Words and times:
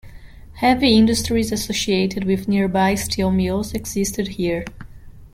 Heavy 0.53 0.95
industries 0.97 1.51
associated 1.51 2.23
with 2.23 2.47
nearby 2.47 2.95
steel 2.95 3.29
mills 3.29 3.71
existed 3.75 4.29
here. 4.29 4.65